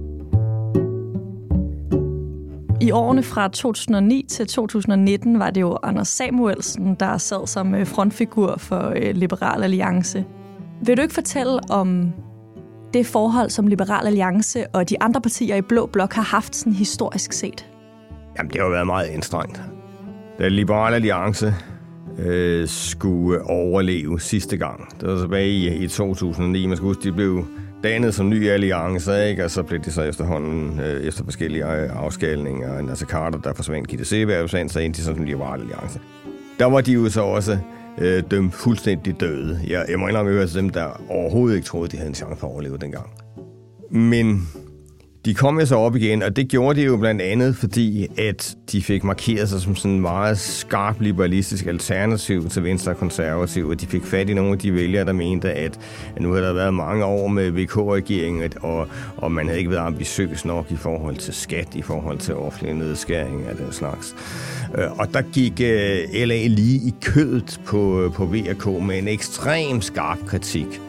I 2.86 2.92
årene 2.92 3.24
fra 3.24 3.48
2009 3.48 4.26
til 4.30 4.48
2019 4.48 5.40
var 5.40 5.50
det 5.50 5.62
jo 5.62 5.78
Anders 5.84 6.08
Samuelsen, 6.08 6.96
der 6.96 7.18
sad 7.18 7.48
som 7.48 7.76
øh, 7.76 7.88
frontfigur 7.88 8.56
for 8.58 8.94
øh, 8.96 9.16
Liberal 9.16 9.64
Alliance. 9.64 10.26
Vil 10.82 10.98
du 10.98 11.02
ikke 11.02 11.14
fortælle 11.14 11.60
om 11.70 12.14
det 12.94 13.06
forhold, 13.06 13.50
som 13.50 13.68
Liberal 13.68 14.08
Alliance 14.08 14.68
og 14.68 14.90
de 14.90 15.02
andre 15.02 15.22
partier 15.22 15.56
i 15.56 15.62
Blå 15.62 15.86
Blok 15.86 16.14
har 16.14 16.22
haft 16.22 16.56
sådan 16.56 16.74
historisk 16.74 17.34
set? 17.34 17.66
Jamen, 18.38 18.52
det 18.52 18.60
har 18.60 18.66
jo 18.66 18.72
været 18.72 18.88
meget 18.88 19.08
anstrengt. 19.08 19.62
Da 20.40 20.48
Liberal 20.48 20.94
Alliance 20.94 21.54
øh, 22.20 22.68
skulle 22.68 23.42
overleve 23.42 24.20
sidste 24.20 24.58
gang, 24.58 25.02
det 25.02 25.10
var 25.10 25.20
tilbage 25.20 25.50
i, 25.50 25.84
i 25.84 25.88
2009, 25.88 26.68
man 26.68 26.78
skal 26.78 26.88
huske, 26.88 27.04
de 27.04 27.12
blev 27.12 27.46
dannet 27.84 28.16
som 28.16 28.30
ny 28.30 28.50
alliance, 28.50 29.30
ikke? 29.30 29.46
og 29.46 29.52
så 29.52 29.64
blev 29.64 29.80
det 29.80 29.94
så 29.94 30.02
efterhånden, 30.02 30.80
øh, 30.80 31.04
efter 31.04 31.24
forskellige 31.24 31.72
øh, 31.72 32.04
afskalninger, 32.04 32.90
altså 32.90 33.06
Carter, 33.06 33.40
der 33.40 33.54
forsvandt, 33.54 33.88
Gitte 33.88 34.06
Seberg, 34.06 34.50
så 34.50 34.80
ind 34.80 34.94
til 34.94 35.04
sådan 35.04 35.22
en 35.22 35.28
liberal 35.28 35.60
alliance. 35.62 36.00
Der 36.60 36.66
var 36.66 36.82
de 36.82 36.92
jo 36.92 37.10
så 37.10 37.22
også 37.22 37.58
øh, 37.98 38.24
dømt 38.32 38.54
fuldstændig 38.54 39.20
døde. 39.20 39.60
Jeg, 39.68 39.86
jeg 39.90 40.00
må 40.00 40.08
indrømme, 40.08 40.42
at 40.42 40.54
dem, 40.54 40.70
der 40.70 41.02
overhovedet 41.10 41.56
ikke 41.56 41.68
troede, 41.68 41.92
de 41.92 41.98
havde 41.98 42.10
en 42.10 42.16
chance 42.16 42.40
for 42.40 42.48
at 42.48 42.52
overleve 42.54 42.78
dengang. 42.78 43.10
Men 43.92 44.48
de 45.26 45.34
kom 45.34 45.60
jo 45.60 45.66
så 45.66 45.76
op 45.76 45.96
igen, 45.96 46.24
og 46.24 46.36
det 46.36 46.48
gjorde 46.48 46.80
de 46.80 46.86
jo 46.86 46.98
blandt 46.98 47.22
andet, 47.22 47.56
fordi 47.56 48.08
at 48.18 48.58
de 48.72 48.82
fik 48.82 49.04
markeret 49.04 49.50
sig 49.50 49.62
som 49.62 49.76
sådan 49.76 49.92
en 49.92 50.02
meget 50.02 50.40
skarp 50.40 51.02
liberalistisk 51.02 51.66
alternativ 51.66 52.50
til 52.50 52.64
Venstre 52.64 52.92
og 52.92 52.98
Konservative, 52.98 53.70
og 53.70 53.82
de 53.82 53.86
fik 53.86 54.04
fat 54.04 54.30
i 54.30 54.34
nogle 54.34 54.52
af 54.52 54.60
de 54.60 54.74
vælgere, 54.74 55.06
der 55.06 55.14
mente, 55.14 55.54
at, 55.54 55.80
nu 56.20 56.32
havde 56.32 56.46
der 56.46 56.54
været 56.54 56.74
mange 56.74 57.06
år 57.06 57.28
med 57.28 57.52
VK-regeringen, 57.52 58.52
og, 58.62 58.88
og 59.18 59.32
man 59.32 59.46
havde 59.46 59.60
ikke 59.60 59.72
været 59.72 59.86
ambitiøs 59.88 60.46
nok 60.46 60.66
i 60.72 60.76
forhold 60.76 61.16
til 61.16 61.34
skat, 61.34 61.76
i 61.76 61.82
forhold 61.82 62.18
til 62.18 62.36
offentlige 62.36 62.78
nedskæringer 62.78 63.52
og 63.52 63.58
den 63.58 63.72
slags. 63.72 64.16
Øh, 64.78 65.00
og 65.00 65.14
der 65.14 65.22
gik 65.22 65.62
øh, 65.62 66.28
LA 66.28 66.48
lige 66.48 66.88
i 66.88 66.94
kødet 67.02 67.60
på, 67.66 68.12
på 68.16 68.26
VK 68.26 68.66
med 68.66 68.98
en 68.98 69.08
ekstrem 69.08 69.82
skarp 69.82 70.18
kritik 70.28 70.82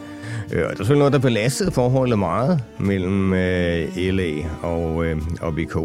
Øh, 0.53 0.59
og 0.59 0.65
der 0.65 0.71
er 0.71 0.75
selvfølgelig 0.77 0.99
noget, 0.99 1.13
der 1.13 1.19
belastede 1.19 1.71
forholdet 1.71 2.19
meget 2.19 2.61
mellem 2.79 3.33
øh, 3.33 3.97
LA 3.97 4.33
og, 4.63 5.07
øh, 5.07 5.17
og 5.41 5.57
VK. 5.57 5.77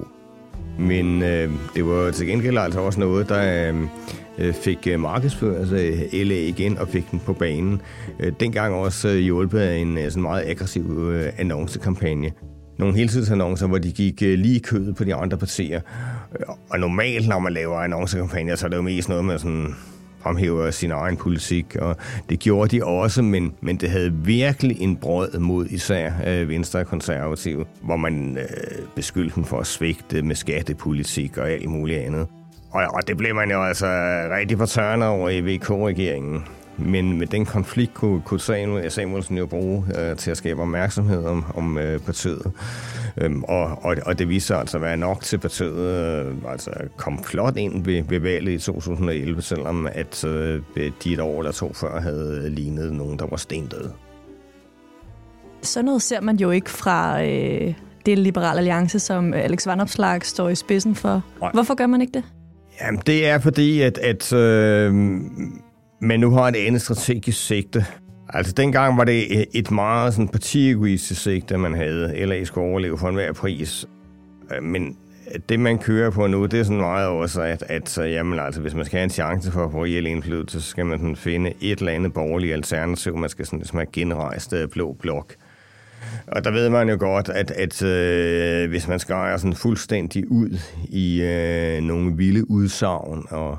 Men 0.80 1.24
øh, 1.24 1.50
det 1.76 1.86
var 1.86 2.12
til 2.12 2.28
gengæld 2.28 2.58
altså 2.58 2.80
også 2.80 3.00
noget, 3.00 3.30
der 3.30 3.70
øh, 3.70 3.76
øh 4.38 4.54
fik 4.54 4.88
øh, 4.88 5.00
markedsført 5.00 5.54
øh, 5.54 5.60
altså 5.60 6.08
LA 6.14 6.36
igen 6.36 6.78
og 6.78 6.88
fik 6.88 7.12
den 7.12 7.20
på 7.20 7.34
banen. 7.34 7.82
Øh, 8.20 8.34
dengang 8.40 8.74
også 8.74 9.10
øh, 9.10 9.18
hjulpet 9.18 9.60
af 9.60 9.76
en 9.76 9.98
øh, 9.98 10.10
sådan 10.10 10.22
meget 10.22 10.44
aggressiv 10.46 11.10
øh, 11.12 11.34
annoncekampagne. 11.38 12.32
Nogle 12.80 12.96
heltidsannoncer, 12.96 13.68
hvor 13.68 13.78
de 13.78 13.92
gik 13.92 14.24
øh, 14.24 14.40
lige 14.40 14.60
kødet 14.60 14.96
på 14.96 15.04
de 15.04 15.16
andre 15.16 15.38
partier. 15.38 15.82
Og 16.70 16.80
normalt, 16.80 17.28
når 17.28 17.40
man 17.40 17.54
laver 17.54 17.80
annoncekampagner, 17.80 18.56
så 18.56 18.66
er 18.66 18.70
det 18.70 18.78
jo 18.78 18.82
mest 18.82 19.10
noget 19.10 19.26
med 19.26 19.40
sådan 19.40 19.76
fremhæver 20.24 20.72
sin 20.72 20.92
egen 20.92 21.18
politik, 21.18 21.76
og 21.76 21.96
det 22.30 22.40
gjorde 22.40 22.78
de 22.78 22.86
også, 22.86 23.22
men, 23.22 23.54
men 23.62 23.78
det 23.78 23.90
havde 23.90 24.14
virkelig 24.14 24.82
en 24.82 24.96
brød 24.96 25.40
mod 25.40 25.66
især 25.66 26.12
øh, 26.28 26.50
Venstre 26.50 26.80
og 26.80 26.88
Konservative, 26.88 27.66
hvor 27.82 27.96
man 27.98 28.38
øh, 28.38 28.86
beskyldte 28.96 29.36
dem 29.36 29.44
for 29.44 29.60
at 29.60 29.68
svigte 29.68 30.22
med 30.22 30.36
skattepolitik 30.36 31.38
og 31.38 31.50
alt 31.50 31.70
muligt 31.70 32.00
andet. 32.00 32.28
Og, 32.72 32.84
og 32.94 33.08
det 33.08 33.18
blev 33.18 33.36
man 33.36 33.52
jo 33.52 33.64
altså 33.64 33.88
rigtig 34.38 34.58
fortørnet 34.58 35.08
over 35.08 35.30
i 35.30 35.42
VK-regeringen. 35.42 36.44
Men 36.78 37.18
med 37.18 37.28
den 37.28 37.46
konflikt 37.46 37.94
kunne, 37.94 38.22
kunne 38.22 38.40
Samuelsen 38.90 39.38
jo 39.38 39.46
bruge 39.46 39.86
øh, 40.00 40.18
til 40.18 40.32
at 40.32 40.38
skabe 40.38 40.62
opmærksomhed 40.62 41.26
om, 41.26 41.46
om 41.56 41.78
øh, 41.78 42.00
partiet. 42.00 42.52
Øhm, 43.18 43.44
og, 43.44 43.64
og, 43.64 43.96
og 44.06 44.20
det 44.20 44.30
viste 44.30 44.48
sig 44.48 44.60
altså 44.60 44.78
at 44.78 44.84
være 44.84 44.98
nok 44.98 45.22
til 45.22 45.38
partiet 45.38 45.78
øh, 45.78 46.36
altså 46.48 46.72
kom 46.98 47.24
flot 47.24 47.58
ind 47.58 47.86
ved, 47.86 48.04
ved 48.10 48.20
valget 48.20 48.54
i 48.54 48.58
2011, 48.58 49.42
selvom 49.42 49.88
at 49.92 50.26
øh, 50.26 50.62
de 51.04 51.14
et 51.14 51.20
år 51.20 51.40
eller 51.40 51.52
to 51.52 51.74
før 51.74 52.02
havde 52.02 52.50
lignet 52.50 52.94
nogen, 52.94 53.20
der 53.20 53.26
var 53.30 53.38
stendøde. 53.38 53.94
Sådan 55.62 55.86
noget 55.86 56.02
ser 56.02 56.22
man 56.22 56.38
jo 56.38 56.52
ikke 56.52 56.70
fra 56.70 57.24
øh, 57.24 57.74
det 58.06 58.20
liberale 58.20 58.58
alliance, 58.58 59.00
som 59.00 59.34
Alex 59.34 59.68
Vanopslag 59.68 60.26
står 60.26 60.50
i 60.50 60.56
spidsen 60.56 60.96
for. 60.96 61.24
Nej. 61.42 61.52
Hvorfor 61.54 61.76
gør 61.76 61.88
man 61.88 62.02
ikke 62.02 62.14
det? 62.14 62.24
Jamen, 62.82 63.02
det 63.06 63.28
er 63.28 63.40
fordi, 63.40 63.82
at, 63.82 63.98
at 63.98 64.34
øh, 64.34 64.94
man 66.02 66.20
nu 66.20 66.32
har 66.32 66.48
et 66.48 66.56
andet 66.56 66.82
strategisk 66.82 67.46
sigte. 67.46 67.86
Altså, 68.34 68.54
dengang 68.54 68.98
var 68.98 69.04
det 69.04 69.46
et 69.54 69.72
meget 69.72 70.14
sådan, 70.14 70.28
partiegoistisk 70.28 71.22
sigte, 71.22 71.58
man 71.58 71.76
havde. 71.76 72.26
LA 72.26 72.44
skulle 72.44 72.68
overleve 72.68 72.98
for 72.98 73.10
enhver 73.10 73.34
pris. 73.34 73.86
Øh, 74.56 74.64
men 74.64 74.98
det, 75.50 75.60
man 75.60 75.78
kører 75.78 76.10
på 76.10 76.28
nu, 76.28 76.46
det 76.46 76.60
er 76.60 76.64
sådan 76.64 76.78
meget 76.78 77.08
også, 77.08 77.42
at, 77.42 77.64
at 77.68 77.98
jamen, 77.98 78.40
altså, 78.40 78.62
hvis 78.62 78.76
man 78.76 78.86
skal 78.86 78.98
have 78.98 79.04
en 79.04 79.10
chance 79.10 79.52
for 79.52 79.66
at 79.66 79.72
få 79.72 79.84
reel 79.84 80.08
indflydelse, 80.08 80.62
så 80.62 80.70
skal 80.70 80.86
man 80.86 81.00
sådan 81.00 81.16
finde 81.16 81.54
et 81.62 81.80
eller 81.80 81.92
andet 81.92 82.14
borgerligt 82.14 82.54
alternativ. 82.54 83.18
Man 83.18 83.30
skal 83.30 83.46
sådan, 83.46 83.60
ligesom 83.60 83.78
have 83.78 83.88
genrejst 83.94 84.54
øh, 84.54 84.68
blå 84.68 84.94
blok. 85.00 85.36
Og 86.28 86.44
der 86.44 86.52
ved 86.52 86.70
man 86.70 86.90
jo 86.90 86.98
godt, 87.00 87.30
at, 87.30 87.52
at 87.52 87.84
øh, 87.84 88.70
hvis 88.70 88.88
man 88.88 89.00
skærer 89.00 89.38
sådan 89.38 89.56
fuldstændig 89.56 90.32
ud 90.32 90.60
i 90.90 91.22
øh, 91.22 91.82
nogle 91.82 92.18
vilde 92.18 92.52
udsagn 92.52 93.26
og 93.30 93.58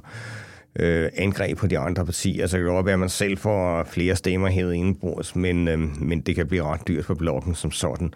øh, 0.79 1.09
angreb 1.17 1.59
på 1.59 1.67
de 1.67 1.79
andre 1.79 2.05
partier, 2.05 2.47
så 2.47 2.57
kan 2.57 2.67
det 2.67 2.73
godt 2.73 2.87
være, 2.87 2.93
at 2.93 3.01
man 3.01 3.09
selv 3.09 3.39
får 3.39 3.85
flere 3.85 4.17
stemmer 4.17 4.49
hævet 4.49 4.75
indenbords, 4.75 5.37
men, 5.37 5.69
øh, 5.69 5.79
men 6.01 6.21
det 6.21 6.35
kan 6.35 6.47
blive 6.47 6.63
ret 6.63 6.89
dyrt 6.89 7.05
for 7.05 7.15
blokken 7.15 7.55
som 7.55 7.71
sådan. 7.71 8.15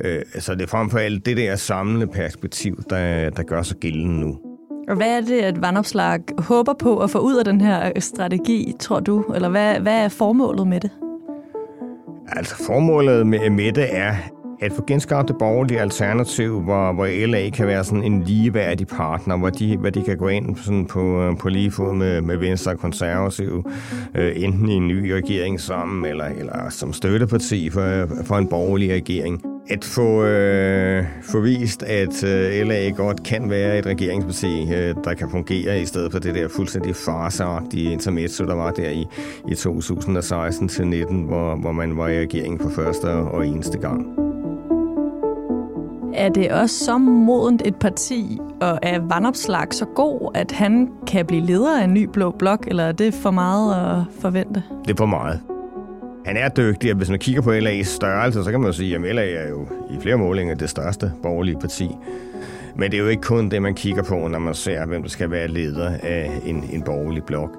Øh, 0.00 0.22
så 0.38 0.54
det 0.54 0.62
er 0.62 0.66
frem 0.66 0.90
for 0.90 0.98
alt 0.98 1.26
det 1.26 1.36
der 1.36 1.56
samlende 1.56 2.06
perspektiv, 2.06 2.82
der, 2.90 3.30
der 3.30 3.42
gør 3.42 3.62
sig 3.62 3.76
gældende 3.76 4.20
nu. 4.20 4.38
Og 4.88 4.96
hvad 4.96 5.16
er 5.16 5.20
det, 5.20 5.40
at 5.40 5.62
Vandopslag 5.62 6.20
håber 6.38 6.72
på 6.72 6.98
at 6.98 7.10
få 7.10 7.18
ud 7.18 7.36
af 7.36 7.44
den 7.44 7.60
her 7.60 8.00
strategi, 8.00 8.72
tror 8.80 9.00
du? 9.00 9.22
Eller 9.34 9.48
hvad, 9.48 9.80
hvad 9.80 10.04
er 10.04 10.08
formålet 10.08 10.66
med 10.66 10.80
det? 10.80 10.90
Altså 12.28 12.56
formålet 12.56 13.26
med, 13.26 13.50
med 13.50 13.72
det 13.72 13.96
er 13.96 14.16
at 14.60 14.72
få 14.72 14.84
genskabt 14.86 15.28
det 15.28 15.36
borgerlige 15.38 15.80
alternativ, 15.80 16.60
hvor, 16.60 16.92
hvor 16.92 17.26
LA 17.26 17.50
kan 17.50 17.66
være 17.66 17.84
sådan 17.84 18.04
en 18.04 18.22
ligeværdig 18.22 18.86
partner, 18.86 19.36
hvor 19.36 19.50
de, 19.50 19.76
hvor 19.76 19.90
de 19.90 20.02
kan 20.02 20.16
gå 20.16 20.28
ind 20.28 20.56
sådan 20.56 20.86
på, 20.86 21.34
på 21.40 21.48
lige 21.48 21.70
fod 21.70 21.94
med, 21.94 22.20
med 22.20 22.36
Venstre 22.36 22.72
og 22.72 22.78
Konservative, 22.78 23.64
øh, 24.14 24.32
enten 24.36 24.68
i 24.68 24.72
en 24.72 24.88
ny 24.88 25.10
regering 25.10 25.60
sammen, 25.60 26.06
eller, 26.06 26.24
eller 26.24 26.68
som 26.70 26.92
støtteparti 26.92 27.70
for, 27.70 28.08
for 28.24 28.36
en 28.36 28.48
borgerlig 28.48 28.92
regering 28.92 29.42
at 29.68 29.84
få, 29.84 30.24
øh, 30.24 31.04
få 31.22 31.40
vist, 31.40 31.82
at 31.82 32.24
øh, 32.24 32.66
LA 32.66 32.90
godt 32.90 33.22
kan 33.22 33.50
være 33.50 33.78
et 33.78 33.86
regeringsparti, 33.86 34.74
øh, 34.74 34.94
der 35.04 35.14
kan 35.14 35.30
fungere 35.30 35.80
i 35.80 35.86
stedet 35.86 36.12
for 36.12 36.18
det 36.18 36.34
der 36.34 36.48
fuldstændig 36.48 36.96
farseagtige 36.96 37.92
intermezzo, 37.92 38.46
der 38.46 38.54
var 38.54 38.70
der 38.70 38.90
i, 38.90 39.06
i 39.48 39.52
2016-19, 39.52 41.14
hvor, 41.14 41.56
hvor 41.56 41.72
man 41.72 41.96
var 41.96 42.08
i 42.08 42.20
regering 42.20 42.60
for 42.60 42.70
første 42.70 43.06
og 43.06 43.46
eneste 43.46 43.78
gang. 43.78 44.25
Er 46.16 46.28
det 46.28 46.52
også 46.52 46.84
så 46.84 46.98
modent 46.98 47.62
et 47.64 47.76
parti, 47.76 48.38
og 48.60 48.78
er 48.82 49.00
Vandopslag 49.00 49.66
så 49.70 49.84
god, 49.84 50.30
at 50.34 50.52
han 50.52 50.90
kan 51.06 51.26
blive 51.26 51.42
leder 51.42 51.80
af 51.80 51.84
en 51.84 51.94
ny 51.94 52.04
blå 52.04 52.30
blok, 52.30 52.66
eller 52.66 52.84
er 52.84 52.92
det 52.92 53.14
for 53.14 53.30
meget 53.30 53.74
at 53.74 54.04
forvente? 54.20 54.62
Det 54.84 54.90
er 54.90 54.96
for 54.96 55.06
meget 55.06 55.40
han 56.26 56.36
er 56.36 56.48
dygtig, 56.48 56.90
og 56.90 56.96
hvis 56.96 57.10
man 57.10 57.18
kigger 57.18 57.42
på 57.42 57.52
LA's 57.52 57.82
størrelse, 57.82 58.44
så 58.44 58.50
kan 58.50 58.60
man 58.60 58.66
jo 58.66 58.72
sige, 58.72 58.94
at 58.94 59.14
LA 59.14 59.32
er 59.32 59.48
jo 59.48 59.66
i 59.90 60.00
flere 60.00 60.16
målinger 60.16 60.54
det 60.54 60.70
største 60.70 61.12
borgerlige 61.22 61.58
parti. 61.60 61.90
Men 62.76 62.90
det 62.90 62.96
er 62.96 63.02
jo 63.02 63.08
ikke 63.08 63.22
kun 63.22 63.48
det, 63.48 63.62
man 63.62 63.74
kigger 63.74 64.02
på, 64.02 64.28
når 64.28 64.38
man 64.38 64.54
ser, 64.54 64.86
hvem 64.86 65.02
der 65.02 65.08
skal 65.08 65.30
være 65.30 65.48
leder 65.48 65.90
af 66.02 66.40
en, 66.44 66.64
en 66.72 66.82
borgerlig 66.82 67.24
blok. 67.24 67.50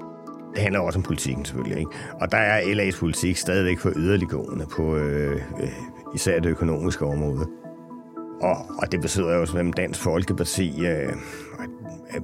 Det 0.53 0.61
handler 0.61 0.79
også 0.79 0.99
om 0.99 1.03
politikken 1.03 1.45
selvfølgelig. 1.45 1.79
Ikke? 1.79 1.91
Og 2.21 2.31
der 2.31 2.37
er 2.37 2.61
LA's 2.61 2.99
politik 2.99 3.37
stadigvæk 3.37 3.79
for 3.79 3.91
yderliggående 3.95 4.65
på 4.71 4.95
øh, 4.95 5.41
øh, 5.61 5.69
især 6.15 6.39
det 6.39 6.49
økonomiske 6.49 7.05
område. 7.05 7.47
Og, 8.41 8.57
og 8.81 8.91
det 8.91 9.01
betyder 9.01 9.35
jo, 9.35 9.41
at 9.41 9.77
Dansk 9.77 10.01
Folkeparti 10.01 10.85
øh, 10.85 11.13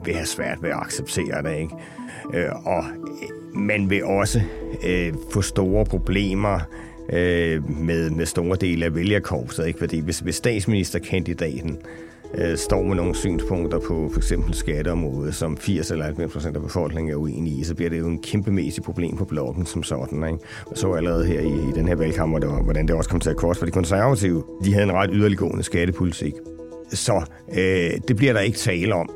vil 0.05 0.13
have 0.13 0.25
svært 0.25 0.63
ved 0.63 0.69
at 0.69 0.75
acceptere 0.75 1.43
det. 1.43 1.57
Ikke? 1.57 1.75
Øh, 2.33 2.65
og 2.65 2.83
man 3.53 3.89
vil 3.89 4.03
også 4.03 4.41
øh, 4.87 5.13
få 5.31 5.41
store 5.41 5.85
problemer 5.85 6.59
øh, 7.09 7.69
med, 7.69 8.09
med 8.09 8.25
store 8.25 8.57
dele 8.61 8.85
af 8.85 8.95
vælgerkorpset. 8.95 9.67
Ikke? 9.67 9.79
Fordi 9.79 9.99
hvis, 9.99 10.19
hvis 10.19 10.35
statsministerkandidaten 10.35 11.71
øh, 11.71 12.12
Øh, 12.37 12.57
står 12.57 12.83
med 12.83 12.95
nogle 12.95 13.15
synspunkter 13.15 13.79
på 13.79 14.09
for 14.13 14.19
eksempel 14.19 14.53
skatteområdet, 14.53 15.35
som 15.35 15.57
80 15.57 15.91
eller 15.91 16.05
90 16.05 16.33
procent 16.33 16.55
af 16.55 16.61
befolkningen 16.61 17.13
er 17.13 17.15
uenige 17.15 17.59
i, 17.59 17.63
så 17.63 17.75
bliver 17.75 17.89
det 17.89 17.99
jo 17.99 18.07
en 18.07 18.21
kæmpemæssig 18.21 18.83
problem 18.83 19.17
på 19.17 19.25
blokken 19.25 19.65
som 19.65 19.83
sådan. 19.83 20.23
Ikke? 20.23 20.45
Jeg 20.69 20.77
så 20.77 20.93
allerede 20.93 21.25
her 21.25 21.39
i, 21.39 21.69
i 21.69 21.71
den 21.75 21.87
her 21.87 21.95
valgkamp, 21.95 22.41
der, 22.41 22.63
hvordan 22.63 22.87
det 22.87 22.95
også 22.95 23.09
kom 23.09 23.19
til 23.19 23.29
at 23.29 23.35
koste 23.35 23.59
for 23.59 23.65
de 23.65 23.71
konservative. 23.71 24.43
De 24.65 24.73
havde 24.73 24.85
en 24.85 24.93
ret 24.93 25.09
yderliggående 25.13 25.63
skattepolitik. 25.63 26.33
Så 26.89 27.25
øh, 27.57 27.91
det 28.07 28.15
bliver 28.15 28.33
der 28.33 28.39
ikke 28.39 28.57
tale 28.57 28.95
om. 28.95 29.09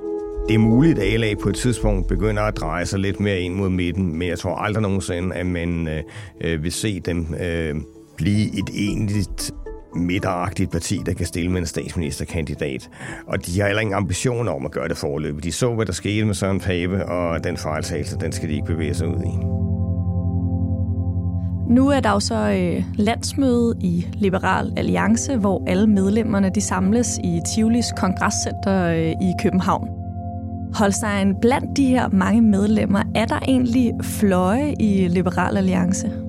Det 0.48 0.54
er 0.54 0.60
muligt, 0.60 1.00
at 1.00 1.20
LA 1.20 1.36
på 1.36 1.50
et 1.50 1.56
tidspunkt 1.56 2.08
begynder 2.08 2.44
at 2.44 2.58
dreje 2.58 2.86
sig 2.86 3.00
lidt 3.00 3.20
mere 3.20 3.40
ind 3.40 3.54
mod 3.54 3.70
midten, 3.70 4.18
men 4.18 4.28
jeg 4.28 4.40
tror 4.40 4.56
aldrig 4.56 4.82
nogensinde, 4.82 5.36
at 5.36 5.46
man 5.46 5.88
øh, 5.88 6.04
øh, 6.42 6.64
vil 6.64 6.72
se 6.72 7.00
dem 7.00 7.36
øh, 7.42 7.76
blive 8.18 8.60
et 8.60 8.70
egentligt 8.74 9.52
midteragtigt 9.98 10.72
parti, 10.72 11.02
der 11.06 11.14
kan 11.14 11.26
stille 11.26 11.52
med 11.52 11.60
en 11.62 11.68
statsministerkandidat. 11.68 12.90
Og 13.28 13.46
de 13.46 13.60
har 13.60 13.68
heller 13.68 13.82
ingen 13.82 13.96
ambitioner 13.96 14.52
om 14.52 14.66
at 14.66 14.72
gøre 14.72 14.88
det 14.88 14.98
forløbet. 14.98 15.44
De 15.44 15.52
så, 15.52 15.76
hvad 15.76 15.86
der 15.86 15.94
skete 15.94 16.26
med 16.26 16.34
Søren 16.34 16.60
Pape, 16.60 17.06
og 17.06 17.44
den 17.44 17.58
fejltagelse, 17.58 18.18
den 18.18 18.32
skal 18.32 18.50
de 18.50 18.54
ikke 18.54 18.68
bevæge 18.68 18.94
sig 18.94 19.08
ud 19.08 19.20
i. 19.20 19.68
Nu 21.74 21.90
er 21.90 22.00
der 22.00 22.12
jo 22.12 22.20
så 22.20 22.36
øh, 22.36 22.84
landsmøde 22.96 23.76
i 23.80 24.08
Liberal 24.14 24.74
Alliance, 24.78 25.38
hvor 25.38 25.64
alle 25.68 25.88
medlemmerne 25.88 26.52
de 26.56 26.62
samles 26.62 27.20
i 27.24 27.40
Tivolis 27.56 27.86
Kongresscenter 27.98 28.86
øh, 28.86 29.12
i 29.12 29.34
København. 29.44 29.88
Holstein, 30.74 31.36
blandt 31.42 31.78
de 31.78 31.86
her 31.86 32.10
mange 32.10 32.42
medlemmer, 32.42 33.04
er 33.16 33.26
der 33.26 33.40
egentlig 33.48 33.94
fløje 34.04 34.74
i 34.80 35.08
Liberal 35.08 35.58
Alliance? 35.58 36.27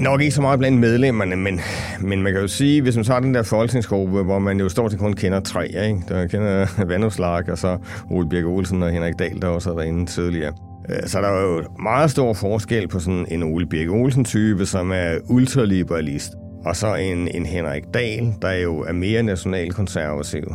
Nok 0.00 0.20
ikke 0.20 0.34
så 0.34 0.42
meget 0.42 0.58
blandt 0.58 0.80
medlemmerne, 0.80 1.36
men, 1.36 1.60
men 2.00 2.22
man 2.22 2.32
kan 2.32 2.42
jo 2.42 2.48
sige, 2.48 2.82
hvis 2.82 2.96
man 2.96 3.04
tager 3.04 3.20
den 3.20 3.34
der 3.34 3.42
folketingsgruppe, 3.42 4.22
hvor 4.22 4.38
man 4.38 4.60
jo 4.60 4.68
stort 4.68 4.90
set 4.90 5.00
kun 5.00 5.12
kender 5.12 5.40
tre, 5.40 5.66
ikke? 5.66 6.02
der 6.08 6.26
kender 6.26 6.66
Vandopslag, 6.88 7.50
og 7.50 7.58
så 7.58 7.78
Ole 8.10 8.28
Birk 8.28 8.44
Olsen 8.44 8.82
og 8.82 8.90
Henrik 8.90 9.18
Dahl, 9.18 9.42
der 9.42 9.48
også 9.48 9.68
har 9.68 9.76
været 9.76 9.86
inde 9.86 10.06
tidligere. 10.06 10.52
Øh, 10.88 11.06
så 11.06 11.20
der 11.20 11.28
er 11.28 11.42
jo 11.42 11.62
meget 11.82 12.10
stor 12.10 12.32
forskel 12.32 12.88
på 12.88 12.98
sådan 12.98 13.26
en 13.30 13.42
Ole 13.42 13.66
Birk 13.66 13.88
Olsen-type, 13.90 14.66
som 14.66 14.90
er 14.90 15.14
ultraliberalist, 15.28 16.32
og 16.64 16.76
så 16.76 16.94
en, 16.94 17.28
en 17.34 17.46
Henrik 17.46 17.84
Dahl, 17.94 18.34
der 18.42 18.52
jo 18.52 18.80
er 18.80 18.92
mere 18.92 19.22
nationalkonservativ. 19.22 20.54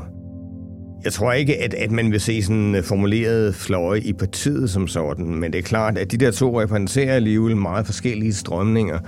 Jeg 1.05 1.13
tror 1.13 1.33
ikke, 1.33 1.63
at, 1.63 1.73
at 1.73 1.91
man 1.91 2.11
vil 2.11 2.19
se 2.19 2.43
sådan 2.43 2.75
øh, 2.75 2.83
formuleret 2.83 3.55
fløje 3.55 3.99
i 3.99 4.13
partiet 4.13 4.69
som 4.69 4.87
sådan, 4.87 5.35
men 5.35 5.53
det 5.53 5.59
er 5.59 5.63
klart, 5.63 5.97
at 5.97 6.11
de 6.11 6.17
der 6.17 6.31
to 6.31 6.61
repræsenterer 6.61 7.15
alligevel 7.15 7.57
meget 7.57 7.85
forskellige 7.85 8.33
strømninger, 8.33 8.99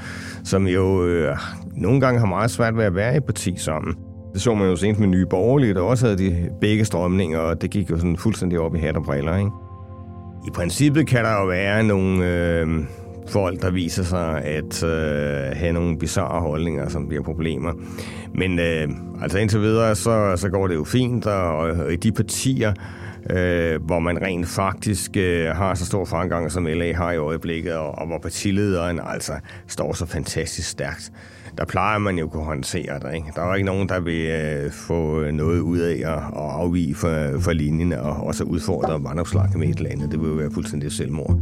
som 0.43 0.67
jo 0.67 1.05
øh, 1.05 1.37
nogle 1.77 2.01
gange 2.01 2.19
har 2.19 2.27
meget 2.27 2.51
svært 2.51 2.77
ved 2.77 2.83
at 2.83 2.95
være 2.95 3.17
i 3.17 3.19
parti 3.19 3.53
sammen. 3.57 3.95
Det 4.33 4.41
så 4.41 4.55
man 4.55 4.67
jo 4.67 4.75
senest 4.75 4.99
med 4.99 5.07
Nye 5.07 5.25
Borgerlige, 5.25 5.73
der 5.73 5.81
også 5.81 6.05
havde 6.05 6.17
de 6.17 6.49
begge 6.61 6.85
strømninger, 6.85 7.39
og 7.39 7.61
det 7.61 7.69
gik 7.69 7.89
jo 7.89 7.97
sådan 7.97 8.17
fuldstændig 8.17 8.59
op 8.59 8.75
i 8.75 8.79
hat 8.79 8.97
og 8.97 9.03
briller, 9.03 9.37
ikke? 9.37 9.51
I 10.47 10.49
princippet 10.53 11.07
kan 11.07 11.23
der 11.23 11.41
jo 11.41 11.45
være 11.45 11.83
nogle... 11.83 12.25
Øh, 12.25 12.67
folk, 13.27 13.61
der 13.61 13.71
viser 13.71 14.03
sig 14.03 14.43
at 14.43 14.83
øh, 14.83 15.57
have 15.57 15.73
nogle 15.73 15.97
bizarre 15.99 16.41
holdninger, 16.41 16.89
som 16.89 17.07
bliver 17.07 17.23
problemer. 17.23 17.73
Men 18.35 18.59
øh, 18.59 18.87
altså 19.21 19.37
indtil 19.37 19.61
videre, 19.61 19.95
så, 19.95 20.33
så 20.35 20.49
går 20.49 20.67
det 20.67 20.75
jo 20.75 20.83
fint, 20.83 21.25
og, 21.25 21.57
og 21.57 21.93
i 21.93 21.95
de 21.95 22.11
partier, 22.11 22.73
øh, 23.29 23.81
hvor 23.85 23.99
man 23.99 24.21
rent 24.21 24.47
faktisk 24.47 25.17
øh, 25.17 25.47
har 25.47 25.73
så 25.75 25.85
stor 25.85 26.05
fremgang, 26.05 26.51
som 26.51 26.65
LA 26.65 26.93
har 26.93 27.11
i 27.11 27.17
øjeblikket, 27.17 27.73
og, 27.73 27.97
og 27.97 28.07
hvor 28.07 28.17
partilederen 28.17 28.99
altså 29.03 29.33
står 29.67 29.93
så 29.93 30.05
fantastisk 30.05 30.69
stærkt, 30.69 31.11
der 31.57 31.65
plejer 31.65 31.97
man 31.97 32.17
jo 32.17 32.25
at 32.25 32.31
kunne 32.31 32.43
håndtere 32.43 32.99
det. 32.99 33.15
Ikke? 33.15 33.27
Der 33.35 33.41
er 33.41 33.47
jo 33.47 33.53
ikke 33.53 33.65
nogen, 33.65 33.89
der 33.89 33.99
vil 33.99 34.25
øh, 34.25 34.71
få 34.71 35.31
noget 35.31 35.59
ud 35.59 35.77
af 35.77 35.95
at, 35.95 36.17
at 36.17 36.51
afvige 36.51 36.95
for, 36.95 37.39
for 37.39 37.53
linjen, 37.53 37.93
og 37.93 38.27
også 38.27 38.43
udfordre 38.43 39.03
vandopslag 39.03 39.49
med 39.55 39.67
et 39.67 39.77
eller 39.77 39.89
andet. 39.91 40.11
Det 40.11 40.21
vil 40.21 40.27
jo 40.27 40.33
være 40.33 40.51
fuldstændig 40.51 40.91
selvmord. 40.91 41.39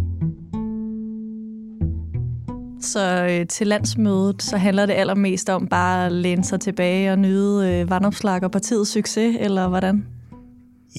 Så 2.84 3.28
øh, 3.30 3.48
til 3.48 3.68
landsmødet, 3.68 4.44
så 4.44 4.58
handler 4.58 4.86
det 4.86 4.94
allermest 4.94 5.50
om 5.50 5.68
bare 5.68 6.06
at 6.06 6.12
læne 6.12 6.44
sig 6.44 6.60
tilbage 6.60 7.12
og 7.12 7.20
nyde 7.20 7.70
øh, 7.70 7.90
vandopslag 7.90 8.44
og 8.44 8.52
partiets 8.52 8.92
succes, 8.92 9.38
eller 9.40 9.68
hvordan? 9.68 10.06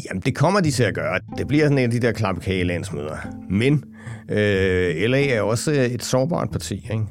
Jamen, 0.05 0.23
det 0.23 0.35
kommer 0.37 0.61
de 0.61 0.71
til 0.71 0.83
at 0.83 0.95
gøre. 0.95 1.19
Det 1.39 1.49
bliver 1.49 1.65
sådan 1.65 1.79
en 1.79 1.85
af 1.85 1.91
de 1.91 2.01
der 2.01 2.13
klapkage 2.13 2.65
landsmøder. 2.65 3.17
Men 3.51 3.85
øh, 4.29 5.11
LA 5.11 5.27
er 5.27 5.43
også 5.43 5.71
et 5.73 6.03
sårbart 6.05 6.51
parti, 6.51 6.75
ikke? 6.75 7.05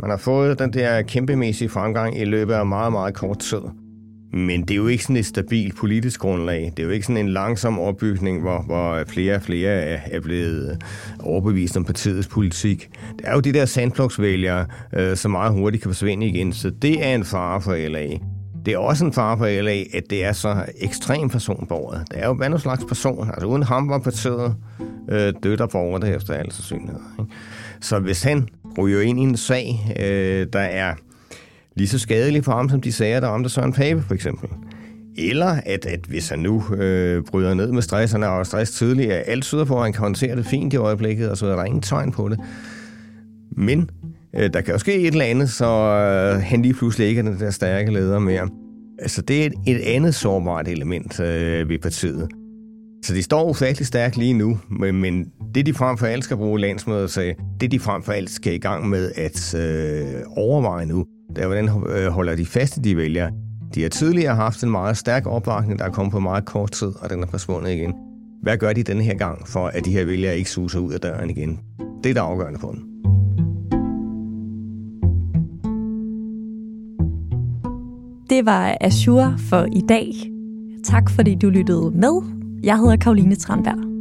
Man 0.00 0.10
har 0.10 0.16
fået 0.16 0.58
den 0.58 0.72
der 0.72 1.02
kæmpemæssige 1.02 1.68
fremgang 1.68 2.20
i 2.20 2.24
løbet 2.24 2.54
af 2.54 2.66
meget, 2.66 2.92
meget 2.92 3.14
kort 3.14 3.38
tid. 3.38 3.60
Men 4.32 4.62
det 4.62 4.70
er 4.70 4.76
jo 4.76 4.86
ikke 4.86 5.02
sådan 5.02 5.16
et 5.16 5.26
stabilt 5.26 5.76
politisk 5.76 6.20
grundlag. 6.20 6.72
Det 6.76 6.82
er 6.82 6.86
jo 6.86 6.92
ikke 6.92 7.06
sådan 7.06 7.26
en 7.26 7.28
langsom 7.28 7.78
opbygning, 7.78 8.40
hvor, 8.40 8.62
hvor 8.62 9.04
flere 9.06 9.34
og 9.34 9.42
flere 9.42 9.70
er, 10.12 10.20
blevet 10.20 10.84
overbevist 11.20 11.76
om 11.76 11.84
partiets 11.84 12.28
politik. 12.28 12.90
Det 13.18 13.20
er 13.24 13.34
jo 13.34 13.40
de 13.40 13.52
der 13.52 13.64
sandflugtsvælgere, 13.64 14.66
øh, 14.92 15.16
som 15.16 15.30
meget 15.30 15.52
hurtigt 15.52 15.82
kan 15.82 15.88
forsvinde 15.88 16.26
igen. 16.26 16.52
Så 16.52 16.70
det 16.70 17.06
er 17.06 17.14
en 17.14 17.24
fare 17.24 17.60
for 17.60 17.88
LA. 17.88 18.08
Det 18.66 18.74
er 18.74 18.78
også 18.78 19.04
en 19.04 19.12
fare 19.12 19.38
for 19.38 19.62
LA, 19.62 19.82
at 19.94 20.02
det 20.10 20.24
er 20.24 20.32
så 20.32 20.64
ekstrem 20.78 21.28
personbordet. 21.28 22.04
Det 22.10 22.22
er 22.22 22.26
jo 22.26 22.34
hvad 22.34 22.58
slags 22.58 22.84
person. 22.84 23.28
Altså 23.28 23.46
uden 23.46 23.62
ham 23.62 23.88
var 23.88 23.98
partiet 23.98 24.54
øh, 25.10 25.32
dødt 25.42 25.60
og 25.60 25.70
borger 25.70 26.16
efter 26.16 26.34
alle 26.34 26.52
sandsynligheder. 26.52 27.16
Ikke? 27.20 27.32
Så 27.80 27.98
hvis 27.98 28.22
han 28.22 28.48
ryger 28.78 29.00
ind 29.00 29.20
i 29.20 29.22
en 29.22 29.36
sag, 29.36 29.94
øh, 30.00 30.46
der 30.52 30.60
er 30.60 30.94
lige 31.78 31.88
så 31.88 31.98
skadelig 31.98 32.44
for 32.44 32.52
ham, 32.52 32.68
som 32.68 32.80
de 32.80 32.92
sager, 32.92 33.20
der 33.20 33.28
ramte 33.28 33.50
Søren 33.50 33.72
Pape, 33.72 34.02
for 34.02 34.14
eksempel. 34.14 34.48
Eller 35.18 35.46
at, 35.46 35.86
at 35.86 36.00
hvis 36.08 36.28
han 36.28 36.38
nu 36.38 36.74
øh, 36.74 37.22
bryder 37.30 37.54
ned 37.54 37.72
med 37.72 37.82
stress, 37.82 38.12
han 38.12 38.22
har 38.22 38.44
stress 38.44 38.70
tidligere, 38.70 39.14
alt 39.14 39.44
tyder 39.44 39.64
på, 39.64 39.76
at 39.76 39.82
han 39.82 39.92
kan 39.92 40.00
håndtere 40.00 40.36
det 40.36 40.46
fint 40.46 40.72
i 40.72 40.76
øjeblikket, 40.76 41.30
og 41.30 41.36
så 41.36 41.46
er 41.46 41.56
der 41.56 41.64
ingen 41.64 41.82
tegn 41.82 42.12
på 42.12 42.28
det. 42.28 42.38
Men 43.56 43.90
øh, 44.36 44.52
der 44.52 44.60
kan 44.60 44.72
jo 44.72 44.78
ske 44.78 44.94
et 44.94 45.06
eller 45.06 45.24
andet, 45.24 45.50
så 45.50 45.66
øh, 45.66 46.42
han 46.42 46.62
lige 46.62 46.74
pludselig 46.74 47.08
ikke 47.08 47.18
er 47.18 47.22
den 47.22 47.40
der 47.40 47.50
stærke 47.50 47.92
leder 47.92 48.18
mere. 48.18 48.48
Altså, 48.98 49.22
det 49.22 49.42
er 49.42 49.46
et, 49.46 49.54
et 49.66 49.80
andet 49.80 50.14
sårbart 50.14 50.68
element 50.68 51.20
øh, 51.20 51.68
ved 51.68 51.78
partiet. 51.78 52.28
Så 53.04 53.14
de 53.14 53.22
står 53.22 53.50
ufattelig 53.50 53.86
stærkt 53.86 54.16
lige 54.16 54.34
nu, 54.34 54.58
men, 54.70 55.00
men 55.00 55.26
det 55.54 55.66
de 55.66 55.74
frem 55.74 55.98
for 55.98 56.06
alt 56.06 56.24
skal 56.24 56.36
bruge 56.36 56.60
landsmødet 56.60 57.10
til, 57.10 57.34
det 57.60 57.72
de 57.72 57.80
frem 57.80 58.02
for 58.02 58.12
alt 58.12 58.30
skal 58.30 58.54
i 58.54 58.58
gang 58.58 58.88
med 58.88 59.12
at 59.16 59.54
øh, 59.54 60.22
overveje 60.36 60.86
nu, 60.86 61.06
er, 61.38 61.46
hvordan 61.46 61.68
øh, 61.88 62.06
holder 62.06 62.36
de 62.36 62.46
fast 62.46 62.76
i 62.76 62.80
de 62.80 62.96
vælgere. 62.96 63.30
De 63.74 63.82
har 63.82 63.88
tidligere 63.88 64.34
haft 64.34 64.62
en 64.62 64.70
meget 64.70 64.96
stærk 64.96 65.26
opbakning, 65.26 65.78
der 65.78 65.84
er 65.84 65.90
kommet 65.90 66.12
på 66.12 66.20
meget 66.20 66.44
kort 66.44 66.70
tid, 66.70 66.92
og 67.00 67.10
den 67.10 67.22
er 67.22 67.26
forsvundet 67.26 67.70
igen. 67.70 67.94
Hvad 68.42 68.56
gør 68.56 68.72
de 68.72 68.82
denne 68.82 69.02
her 69.02 69.14
gang, 69.14 69.48
for 69.48 69.66
at 69.66 69.84
de 69.84 69.92
her 69.92 70.04
vælgere 70.04 70.38
ikke 70.38 70.50
suser 70.50 70.78
ud 70.78 70.92
af 70.92 71.00
døren 71.00 71.30
igen? 71.30 71.60
Det 72.04 72.10
er 72.10 72.14
der 72.14 72.22
afgørende 72.22 72.58
for 72.58 72.70
dem. 72.70 72.80
Det 78.30 78.46
var 78.46 78.76
Azure 78.80 79.38
for 79.38 79.66
i 79.72 79.82
dag. 79.88 80.12
Tak 80.84 81.10
fordi 81.10 81.34
du 81.34 81.48
lyttede 81.48 81.90
med. 81.94 82.22
Jeg 82.62 82.78
hedder 82.78 82.96
Karoline 82.96 83.34
Tranberg. 83.34 83.97